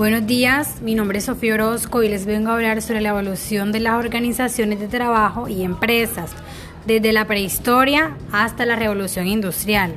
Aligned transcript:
Buenos 0.00 0.26
días, 0.26 0.80
mi 0.80 0.94
nombre 0.94 1.18
es 1.18 1.26
Sofía 1.26 1.52
Orozco 1.52 2.02
y 2.02 2.08
les 2.08 2.24
vengo 2.24 2.50
a 2.50 2.54
hablar 2.54 2.80
sobre 2.80 3.02
la 3.02 3.10
evolución 3.10 3.70
de 3.70 3.80
las 3.80 4.02
organizaciones 4.02 4.80
de 4.80 4.88
trabajo 4.88 5.46
y 5.46 5.62
empresas, 5.62 6.30
desde 6.86 7.12
la 7.12 7.26
prehistoria 7.26 8.16
hasta 8.32 8.64
la 8.64 8.76
revolución 8.76 9.26
industrial. 9.26 9.94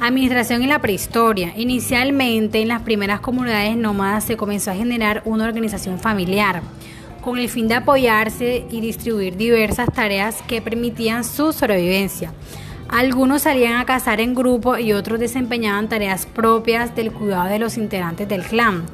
Administración 0.00 0.60
en 0.62 0.68
la 0.68 0.80
prehistoria. 0.80 1.54
Inicialmente 1.56 2.60
en 2.60 2.68
las 2.68 2.82
primeras 2.82 3.20
comunidades 3.20 3.76
nómadas 3.78 4.24
se 4.24 4.36
comenzó 4.36 4.72
a 4.72 4.74
generar 4.74 5.22
una 5.24 5.44
organización 5.44 5.98
familiar, 5.98 6.60
con 7.20 7.38
el 7.38 7.48
fin 7.48 7.68
de 7.68 7.74
apoyarse 7.74 8.64
y 8.70 8.80
distribuir 8.80 9.36
diversas 9.36 9.92
tareas 9.92 10.42
que 10.42 10.62
permitían 10.62 11.24
su 11.24 11.52
sobrevivencia. 11.52 12.32
Algunos 12.88 13.42
salían 13.42 13.74
a 13.74 13.84
cazar 13.84 14.18
en 14.20 14.34
grupo 14.34 14.78
y 14.78 14.94
otros 14.94 15.20
desempeñaban 15.20 15.90
tareas 15.90 16.24
propias 16.24 16.96
del 16.96 17.12
cuidado 17.12 17.48
de 17.48 17.58
los 17.58 17.76
integrantes 17.76 18.26
del 18.28 18.42
clan. 18.42 18.84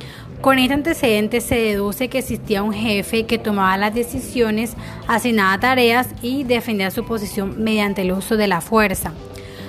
Con 0.40 0.58
este 0.58 0.74
antecedente 0.74 1.40
se 1.40 1.54
deduce 1.54 2.08
que 2.08 2.18
existía 2.18 2.64
un 2.64 2.72
jefe 2.72 3.24
que 3.24 3.38
tomaba 3.38 3.76
las 3.78 3.94
decisiones, 3.94 4.74
asignaba 5.06 5.60
tareas 5.60 6.08
y 6.22 6.42
defendía 6.42 6.90
su 6.90 7.04
posición 7.04 7.62
mediante 7.62 8.02
el 8.02 8.12
uso 8.12 8.36
de 8.36 8.48
la 8.48 8.60
fuerza, 8.60 9.12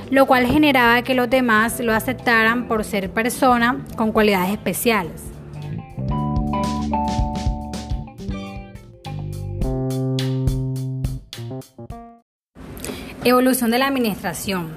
lo 0.09 0.25
cual 0.25 0.47
generaba 0.47 1.03
que 1.03 1.13
los 1.13 1.29
demás 1.29 1.79
lo 1.79 1.93
aceptaran 1.93 2.67
por 2.67 2.83
ser 2.83 3.11
persona 3.11 3.85
con 3.95 4.11
cualidades 4.11 4.51
especiales. 4.51 5.34
Evolución 13.27 13.71
de 13.71 13.79
la 13.79 13.87
administración. 13.87 14.69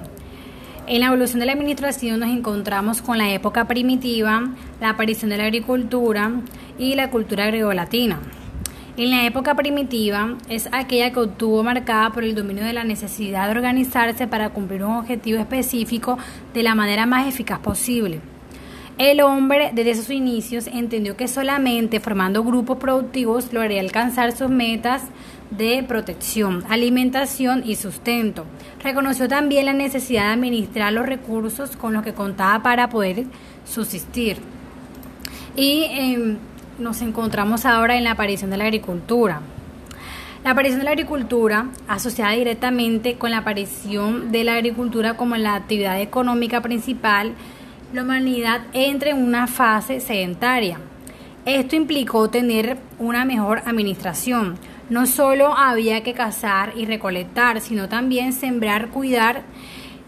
En 0.87 1.01
la 1.01 1.05
evolución 1.05 1.39
de 1.39 1.45
la 1.45 1.51
administración 1.51 2.19
nos 2.19 2.29
encontramos 2.31 2.99
con 2.99 3.19
la 3.19 3.29
época 3.31 3.67
primitiva, 3.67 4.55
la 4.81 4.89
aparición 4.89 5.29
de 5.29 5.37
la 5.37 5.43
agricultura 5.43 6.31
y 6.79 6.95
la 6.95 7.11
cultura 7.11 7.45
gregolatina. 7.45 8.19
En 8.97 9.11
la 9.11 9.23
época 9.27 9.53
primitiva 9.53 10.35
es 10.49 10.67
aquella 10.71 11.13
que 11.13 11.19
obtuvo 11.19 11.61
marcada 11.61 12.09
por 12.09 12.23
el 12.23 12.33
dominio 12.33 12.63
de 12.63 12.73
la 12.73 12.83
necesidad 12.83 13.45
de 13.45 13.51
organizarse 13.51 14.27
para 14.27 14.49
cumplir 14.49 14.83
un 14.83 14.95
objetivo 14.95 15.37
específico 15.37 16.17
de 16.51 16.63
la 16.63 16.73
manera 16.73 17.05
más 17.05 17.27
eficaz 17.27 17.59
posible. 17.59 18.19
El 18.99 19.21
hombre 19.21 19.71
desde 19.73 19.95
sus 19.95 20.09
inicios 20.09 20.67
entendió 20.67 21.15
que 21.15 21.29
solamente 21.29 22.01
formando 22.01 22.43
grupos 22.43 22.79
productivos 22.79 23.53
lograría 23.53 23.79
alcanzar 23.79 24.35
sus 24.35 24.49
metas 24.49 25.03
de 25.51 25.85
protección, 25.87 26.65
alimentación 26.69 27.63
y 27.65 27.77
sustento. 27.77 28.43
Reconoció 28.83 29.29
también 29.29 29.67
la 29.67 29.73
necesidad 29.73 30.25
de 30.25 30.33
administrar 30.33 30.91
los 30.91 31.05
recursos 31.05 31.77
con 31.77 31.93
los 31.93 32.03
que 32.03 32.13
contaba 32.13 32.61
para 32.61 32.89
poder 32.89 33.23
subsistir. 33.63 34.35
Y 35.55 35.85
em, 35.91 36.37
nos 36.77 37.01
encontramos 37.01 37.65
ahora 37.65 37.97
en 37.97 38.03
la 38.03 38.11
aparición 38.11 38.49
de 38.49 38.57
la 38.57 38.65
agricultura. 38.65 39.39
La 40.43 40.51
aparición 40.51 40.79
de 40.79 40.85
la 40.85 40.91
agricultura, 40.91 41.69
asociada 41.87 42.33
directamente 42.33 43.15
con 43.15 43.31
la 43.31 43.37
aparición 43.37 44.33
de 44.33 44.43
la 44.43 44.55
agricultura 44.55 45.15
como 45.15 45.37
la 45.37 45.55
actividad 45.55 46.01
económica 46.01 46.61
principal, 46.61 47.33
la 47.93 48.03
humanidad 48.03 48.61
entra 48.73 49.11
en 49.11 49.17
una 49.17 49.47
fase 49.47 49.99
sedentaria. 49.99 50.79
Esto 51.45 51.75
implicó 51.75 52.29
tener 52.29 52.77
una 52.99 53.25
mejor 53.25 53.63
administración. 53.65 54.57
No 54.89 55.05
solo 55.05 55.55
había 55.55 56.03
que 56.03 56.13
cazar 56.13 56.73
y 56.75 56.85
recolectar, 56.85 57.61
sino 57.61 57.89
también 57.89 58.33
sembrar, 58.33 58.89
cuidar 58.89 59.43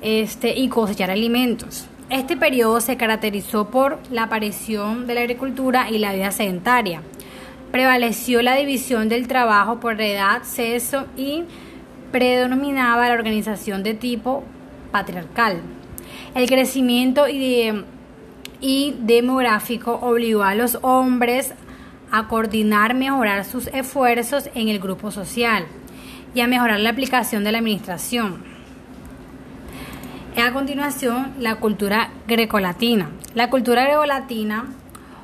este, 0.02 0.58
y 0.58 0.68
cosechar 0.68 1.09
alimentos. 1.09 1.88
Este 2.09 2.36
periodo 2.36 2.82
se 2.82 2.98
caracterizó 2.98 3.69
por 3.69 4.00
la 4.12 4.24
aparición 4.24 5.08
de 5.08 5.16
la 5.16 5.22
agricultura 5.22 5.90
y 5.90 5.98
la 5.98 6.13
vida 6.13 6.31
sedentaria. 6.31 7.02
Prevaleció 7.72 8.42
la 8.42 8.56
división 8.56 9.08
del 9.08 9.28
trabajo 9.28 9.80
por 9.80 10.00
edad, 10.02 10.44
sexo 10.44 11.06
y 11.16 11.46
predominaba 12.12 13.08
la 13.08 13.13
organización 13.13 13.81
de 13.81 13.94
tipo 13.94 14.44
patriarcal. 14.92 15.62
El 16.34 16.47
crecimiento 16.47 17.25
y, 17.28 18.96
demográfico 19.00 20.00
obligó 20.02 20.44
a 20.44 20.56
los 20.56 20.78
hombres 20.81 21.53
a 22.09 22.28
coordinar, 22.28 22.94
mejorar 22.94 23.44
sus 23.44 23.68
esfuerzos 23.68 24.50
en 24.56 24.69
el 24.69 24.80
grupo 24.80 25.12
social 25.12 25.66
y 26.34 26.40
a 26.40 26.47
mejorar 26.47 26.80
la 26.80 26.92
aplicación 26.92 27.44
de 27.44 27.52
la 27.52 27.58
administración. 27.58 28.44
A 30.38 30.53
continuación, 30.53 31.34
la 31.40 31.56
cultura 31.56 32.12
grecolatina. 32.28 33.09
La 33.34 33.50
cultura 33.50 33.84
grecolatina 33.84 34.66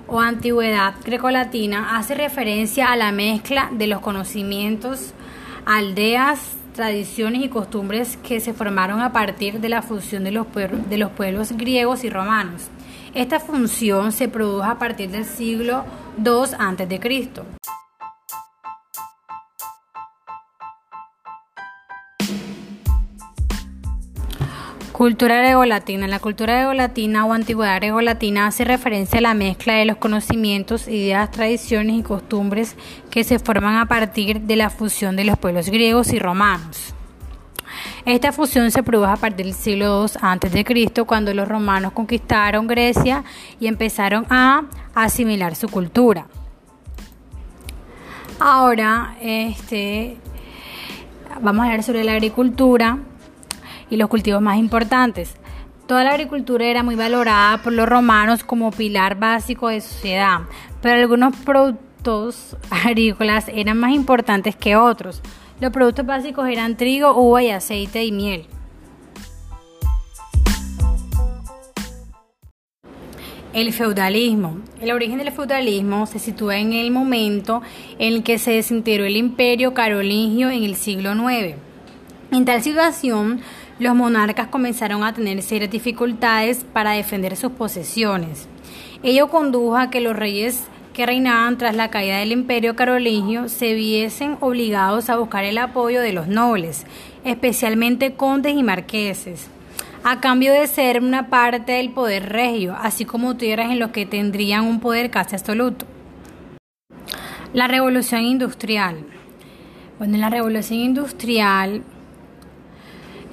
o 0.07 0.19
antigüedad 0.19 0.95
grecolatina 1.05 1.97
hace 1.97 2.15
referencia 2.15 2.91
a 2.91 2.97
la 2.97 3.13
mezcla 3.13 3.69
de 3.71 3.87
los 3.87 4.01
conocimientos, 4.01 5.13
aldeas, 5.65 6.57
tradiciones 6.77 7.43
y 7.43 7.49
costumbres 7.49 8.17
que 8.17 8.39
se 8.39 8.53
formaron 8.53 9.01
a 9.01 9.11
partir 9.11 9.59
de 9.59 9.67
la 9.67 9.81
fusión 9.81 10.23
de 10.23 10.31
los, 10.31 10.47
de 10.53 10.97
los 10.97 11.11
pueblos 11.11 11.51
griegos 11.51 12.03
y 12.03 12.09
romanos. 12.09 12.69
Esta 13.13 13.39
función 13.39 14.11
se 14.11 14.29
produjo 14.29 14.63
a 14.63 14.77
partir 14.77 15.09
del 15.09 15.25
siglo 15.25 15.83
II 16.23 16.53
a.C. 16.57 17.47
Cultura 24.97 25.37
gregolatina. 25.37 26.07
La 26.07 26.17
cultura 26.17 26.55
gregolatina 26.55 27.23
o 27.27 27.33
antigüedad 27.33 27.75
gregolatina 27.75 28.47
hace 28.47 28.63
referencia 28.63 29.19
a 29.19 29.21
la 29.21 29.35
mezcla 29.35 29.75
de 29.75 29.85
los 29.85 29.97
conocimientos, 29.97 30.87
ideas, 30.87 31.29
tradiciones 31.29 31.99
y 31.99 32.01
costumbres 32.01 32.75
que 33.11 33.23
se 33.23 33.37
forman 33.37 33.75
a 33.75 33.85
partir 33.85 34.41
de 34.41 34.55
la 34.55 34.71
fusión 34.71 35.15
de 35.15 35.23
los 35.23 35.37
pueblos 35.37 35.69
griegos 35.69 36.13
y 36.13 36.17
romanos. 36.17 36.95
Esta 38.05 38.31
fusión 38.31 38.71
se 38.71 38.81
produjo 38.81 39.11
a 39.11 39.17
partir 39.17 39.45
del 39.45 39.53
siglo 39.53 40.07
II 40.07 40.19
a.C., 40.19 41.05
cuando 41.05 41.31
los 41.31 41.47
romanos 41.47 41.91
conquistaron 41.91 42.65
Grecia 42.65 43.23
y 43.59 43.67
empezaron 43.67 44.25
a 44.31 44.63
asimilar 44.95 45.55
su 45.55 45.69
cultura. 45.69 46.25
Ahora, 48.39 49.15
este, 49.21 50.17
vamos 51.39 51.61
a 51.61 51.65
hablar 51.65 51.83
sobre 51.83 52.03
la 52.03 52.13
agricultura 52.13 52.97
y 53.89 53.97
los 53.97 54.09
cultivos 54.09 54.41
más 54.41 54.57
importantes. 54.57 55.35
Toda 55.87 56.03
la 56.03 56.11
agricultura 56.11 56.65
era 56.65 56.83
muy 56.83 56.95
valorada 56.95 57.59
por 57.59 57.71
los 57.71 57.87
romanos 57.87 58.43
como 58.43 58.71
pilar 58.71 59.17
básico 59.17 59.69
de 59.69 59.79
sociedad, 59.79 60.41
pero 60.81 60.99
algunos 60.99 61.35
productos 61.37 62.57
agrícolas 62.69 63.47
eran 63.47 63.77
más 63.77 63.93
importantes 63.93 64.55
que 64.55 64.75
otros. 64.75 65.21
Los 65.59 65.71
productos 65.71 66.05
básicos 66.05 66.47
eran 66.49 66.77
trigo, 66.77 67.15
uva 67.15 67.41
y 67.41 67.49
aceite 67.49 68.03
y 68.03 68.11
miel. 68.11 68.45
El 73.53 73.73
feudalismo. 73.73 74.59
El 74.79 74.91
origen 74.91 75.17
del 75.17 75.31
feudalismo 75.31 76.05
se 76.05 76.19
sitúa 76.19 76.59
en 76.59 76.73
el 76.73 76.91
momento 76.91 77.63
en 77.97 78.13
el 78.13 78.23
que 78.23 78.37
se 78.37 78.51
desintegró 78.51 79.05
el 79.05 79.15
imperio 79.15 79.73
carolingio 79.73 80.51
en 80.51 80.63
el 80.63 80.75
siglo 80.75 81.13
IX. 81.13 81.55
En 82.31 82.45
tal 82.45 82.61
situación, 82.61 83.41
los 83.79 83.95
monarcas 83.95 84.47
comenzaron 84.47 85.03
a 85.03 85.13
tener 85.13 85.41
serias 85.41 85.71
dificultades 85.71 86.65
para 86.73 86.91
defender 86.91 87.35
sus 87.35 87.51
posesiones. 87.51 88.47
Ello 89.03 89.27
condujo 89.27 89.77
a 89.77 89.89
que 89.89 90.01
los 90.01 90.15
reyes 90.15 90.63
que 90.93 91.05
reinaban 91.05 91.59
tras 91.59 91.75
la 91.75 91.91
caída 91.91 92.17
del 92.17 92.31
imperio 92.31 92.75
carolingio 92.75 93.49
se 93.49 93.75
viesen 93.75 94.37
obligados 94.39 95.11
a 95.11 95.17
buscar 95.17 95.43
el 95.43 95.59
apoyo 95.59 96.01
de 96.01 96.11
los 96.11 96.27
nobles, 96.27 96.87
especialmente 97.23 98.13
condes 98.13 98.55
y 98.55 98.63
marqueses, 98.63 99.47
a 100.03 100.19
cambio 100.19 100.51
de 100.53 100.65
ser 100.65 101.03
una 101.03 101.29
parte 101.29 101.73
del 101.73 101.91
poder 101.91 102.29
regio, 102.29 102.75
así 102.81 103.05
como 103.05 103.37
tierras 103.37 103.69
en 103.69 103.77
los 103.77 103.91
que 103.91 104.07
tendrían 104.07 104.65
un 104.65 104.79
poder 104.79 105.11
casi 105.11 105.35
absoluto. 105.35 105.85
La 107.53 107.67
revolución 107.67 108.23
industrial. 108.23 109.05
Bueno, 109.99 110.15
en 110.15 110.21
la 110.21 110.29
revolución 110.31 110.79
industrial 110.79 111.83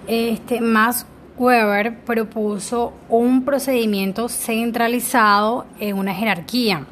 este, 0.06 0.60
Max 0.60 1.06
Weber 1.36 1.98
propuso 2.04 2.92
un 3.08 3.44
procedimiento 3.44 4.28
centralizado 4.28 5.66
en 5.80 5.98
una 5.98 6.14
jerarquía. 6.14 6.86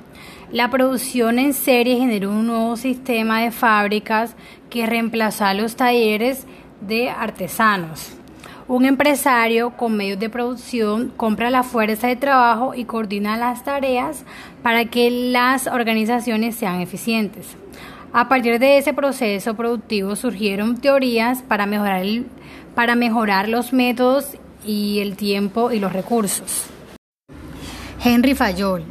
La 0.50 0.70
producción 0.70 1.38
en 1.38 1.54
serie 1.54 1.96
generó 1.96 2.30
un 2.30 2.46
nuevo 2.46 2.76
sistema 2.76 3.40
de 3.40 3.50
fábricas 3.50 4.34
que 4.68 4.86
reemplazó 4.86 5.44
a 5.44 5.54
los 5.54 5.76
talleres 5.76 6.46
de 6.80 7.08
artesanos. 7.08 8.12
Un 8.68 8.84
empresario 8.84 9.70
con 9.76 9.96
medios 9.96 10.18
de 10.18 10.30
producción 10.30 11.12
compra 11.16 11.50
la 11.50 11.62
fuerza 11.62 12.06
de 12.06 12.16
trabajo 12.16 12.74
y 12.74 12.84
coordina 12.84 13.36
las 13.36 13.64
tareas 13.64 14.24
para 14.62 14.84
que 14.86 15.10
las 15.10 15.66
organizaciones 15.66 16.56
sean 16.56 16.80
eficientes. 16.80 17.56
A 18.12 18.28
partir 18.28 18.58
de 18.58 18.76
ese 18.76 18.92
proceso 18.92 19.54
productivo 19.54 20.16
surgieron 20.16 20.76
teorías 20.76 21.42
para 21.42 21.64
mejorar, 21.64 22.04
para 22.74 22.94
mejorar 22.94 23.48
los 23.48 23.72
métodos 23.72 24.36
y 24.64 25.00
el 25.00 25.16
tiempo 25.16 25.72
y 25.72 25.78
los 25.78 25.92
recursos. 25.92 26.66
Henry 28.04 28.34
Fayol 28.34 28.84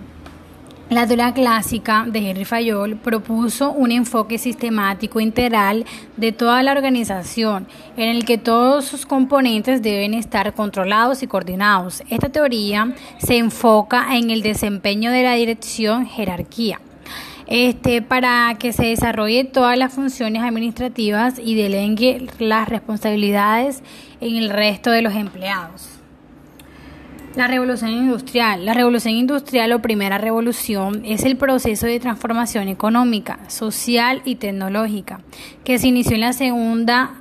la 0.91 1.07
teoría 1.07 1.33
clásica 1.33 2.05
de 2.05 2.19
Henry 2.19 2.43
Fayol 2.43 2.97
propuso 2.97 3.71
un 3.71 3.93
enfoque 3.93 4.37
sistemático 4.37 5.21
integral 5.21 5.85
de 6.17 6.33
toda 6.33 6.61
la 6.63 6.73
organización, 6.73 7.65
en 7.95 8.09
el 8.09 8.25
que 8.25 8.37
todos 8.37 8.83
sus 8.83 9.05
componentes 9.05 9.81
deben 9.81 10.13
estar 10.13 10.53
controlados 10.53 11.23
y 11.23 11.27
coordinados. 11.27 12.03
Esta 12.09 12.27
teoría 12.27 12.93
se 13.19 13.37
enfoca 13.37 14.17
en 14.17 14.31
el 14.31 14.41
desempeño 14.41 15.11
de 15.11 15.23
la 15.23 15.35
dirección 15.35 16.05
jerarquía. 16.07 16.81
Este, 17.53 18.01
para 18.01 18.55
que 18.57 18.71
se 18.71 18.85
desarrolle 18.85 19.43
todas 19.43 19.77
las 19.77 19.93
funciones 19.93 20.41
administrativas 20.41 21.37
y 21.37 21.55
delegue 21.55 22.25
las 22.39 22.69
responsabilidades 22.69 23.83
en 24.21 24.37
el 24.37 24.49
resto 24.49 24.89
de 24.89 25.01
los 25.01 25.13
empleados. 25.15 25.89
La 27.35 27.47
revolución 27.47 27.91
industrial. 27.91 28.65
La 28.65 28.73
revolución 28.73 29.15
industrial 29.15 29.73
o 29.73 29.81
primera 29.81 30.17
revolución 30.17 31.01
es 31.03 31.25
el 31.25 31.35
proceso 31.35 31.87
de 31.87 31.99
transformación 31.99 32.69
económica, 32.69 33.39
social 33.49 34.21
y 34.23 34.35
tecnológica 34.35 35.19
que 35.65 35.77
se 35.77 35.89
inició 35.89 36.15
en 36.15 36.21
la 36.21 36.31
segunda 36.31 37.15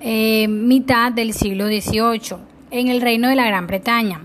eh, 0.00 0.48
mitad 0.48 1.12
del 1.12 1.34
siglo 1.34 1.66
XVIII 1.66 2.38
en 2.70 2.88
el 2.88 3.02
reino 3.02 3.28
de 3.28 3.36
la 3.36 3.44
Gran 3.44 3.66
Bretaña, 3.66 4.22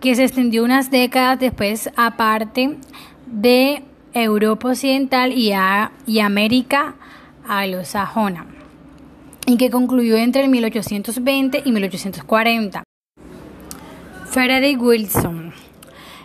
que 0.00 0.16
se 0.16 0.24
extendió 0.24 0.64
unas 0.64 0.90
décadas 0.90 1.38
después 1.38 1.90
a 1.94 2.16
parte 2.16 2.76
de 3.26 3.84
Europa 4.14 4.68
Occidental 4.68 5.32
y, 5.32 5.52
a, 5.52 5.92
y 6.06 6.20
América 6.20 6.94
y 9.46 9.56
que 9.56 9.70
concluyó 9.70 10.16
entre 10.16 10.48
1820 10.48 11.62
y 11.64 11.72
1840. 11.72 12.82
Frederick 14.30 14.80
Wilson. 14.80 15.52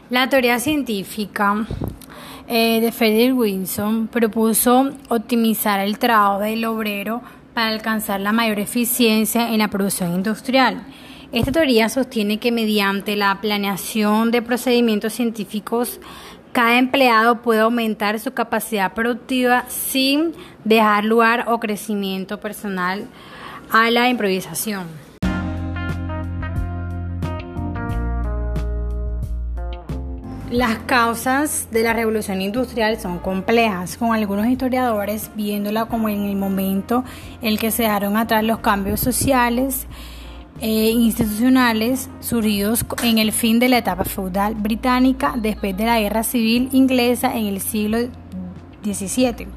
La 0.10 0.30
teoría 0.30 0.60
científica 0.60 1.68
eh, 2.48 2.80
de 2.82 2.92
Frederick 2.92 3.38
Wilson 3.38 4.08
propuso 4.08 4.90
optimizar 5.10 5.80
el 5.82 6.00
trabajo 6.00 6.40
del 6.40 6.66
obrero 6.66 7.22
para 7.54 7.68
alcanzar 7.68 8.20
la 8.22 8.32
mayor 8.32 8.60
eficiencia 8.60 9.52
en 9.54 9.60
la 9.60 9.68
producción 9.68 10.16
industrial. 10.16 10.84
Esta 11.32 11.52
teoría 11.52 11.90
sostiene 11.90 12.40
que 12.40 12.52
mediante 12.52 13.16
la 13.16 13.40
planeación 13.40 14.32
de 14.32 14.42
procedimientos 14.42 15.14
científicos, 15.14 16.00
cada 16.52 16.78
empleado 16.78 17.42
puede 17.42 17.62
aumentar 17.62 18.20
su 18.20 18.34
capacidad 18.34 18.94
productiva 18.94 19.66
sin 19.68 20.34
dejar 20.64 21.06
lugar 21.06 21.46
o 21.48 21.60
crecimiento 21.60 22.40
personal 22.40 23.08
a 23.72 23.90
la 23.92 24.10
improvisación. 24.10 24.88
Las 30.52 30.80
causas 30.80 31.68
de 31.70 31.84
la 31.84 31.94
revolución 31.94 32.42
industrial 32.42 33.00
son 33.00 33.20
complejas, 33.20 33.98
con 33.98 34.16
algunos 34.16 34.48
historiadores 34.48 35.30
viéndola 35.36 35.86
como 35.86 36.10
en 36.10 36.24
el 36.24 36.36
momento 36.36 37.04
en 37.44 37.56
que 37.56 37.70
se 37.70 37.84
dejaron 37.84 38.18
atrás 38.18 38.44
los 38.44 38.58
cambios 38.58 39.00
sociales 39.00 39.86
e 40.62 40.90
institucionales 40.92 42.10
surgidos 42.20 42.86
en 43.04 43.18
el 43.18 43.32
fin 43.32 43.60
de 43.60 43.70
la 43.70 43.78
etapa 43.78 44.04
feudal 44.04 44.56
británica 44.56 45.34
después 45.38 45.76
de 45.76 45.86
la 45.86 46.00
guerra 46.00 46.24
civil 46.24 46.70
inglesa 46.72 47.36
en 47.36 47.48
el 47.48 47.62
siglo 47.62 48.00
XVII. 48.84 49.48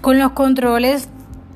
Con 0.00 0.18
los 0.18 0.32
controles 0.32 1.08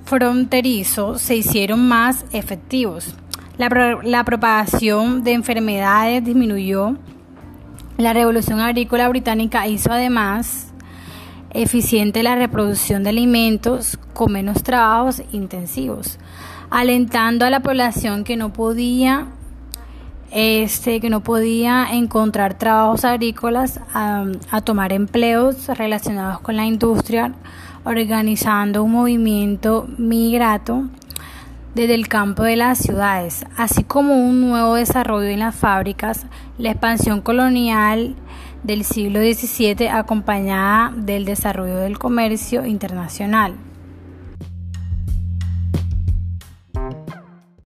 fronterizos 0.04 1.22
se 1.22 1.36
hicieron 1.36 1.88
más 1.88 2.26
efectivos. 2.32 3.14
La, 3.56 3.68
la 4.02 4.24
propagación 4.24 5.24
de 5.24 5.32
enfermedades 5.32 6.24
disminuyó 6.24 6.96
la 7.96 8.12
revolución 8.12 8.60
agrícola 8.60 9.08
británica 9.08 9.68
hizo 9.68 9.92
además 9.92 10.72
eficiente 11.50 12.24
la 12.24 12.34
reproducción 12.34 13.04
de 13.04 13.10
alimentos 13.10 13.98
con 14.12 14.32
menos 14.32 14.64
trabajos 14.64 15.22
intensivos, 15.30 16.18
alentando 16.74 17.46
a 17.46 17.50
la 17.50 17.60
población 17.60 18.24
que 18.24 18.36
no 18.36 18.52
podía 18.52 19.28
este, 20.32 20.98
que 20.98 21.08
no 21.08 21.22
podía 21.22 21.86
encontrar 21.92 22.54
trabajos 22.58 23.04
agrícolas 23.04 23.78
a, 23.94 24.24
a 24.50 24.60
tomar 24.60 24.92
empleos 24.92 25.68
relacionados 25.68 26.40
con 26.40 26.56
la 26.56 26.66
industria, 26.66 27.32
organizando 27.84 28.82
un 28.82 28.90
movimiento 28.90 29.86
migrato 29.98 30.88
desde 31.76 31.94
el 31.94 32.08
campo 32.08 32.42
de 32.42 32.56
las 32.56 32.78
ciudades, 32.78 33.46
así 33.56 33.84
como 33.84 34.16
un 34.16 34.40
nuevo 34.40 34.74
desarrollo 34.74 35.28
en 35.28 35.38
las 35.38 35.54
fábricas, 35.54 36.26
la 36.58 36.72
expansión 36.72 37.20
colonial 37.20 38.16
del 38.64 38.82
siglo 38.82 39.20
XVII 39.20 39.86
acompañada 39.86 40.92
del 40.96 41.24
desarrollo 41.24 41.76
del 41.76 42.00
comercio 42.00 42.66
internacional. 42.66 43.54